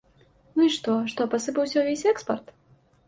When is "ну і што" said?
0.55-0.95